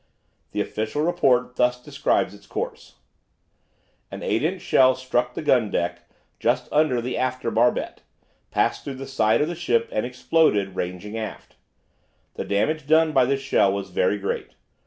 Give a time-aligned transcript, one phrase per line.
[0.51, 2.95] The official report thus describes its course:
[4.09, 8.01] "An 8 inch shell struck the gun deck just under the after barbette,
[8.49, 11.55] passed through the side of the ship, and exploded, ranging aft.
[12.33, 14.55] The damage done by this shell was very great.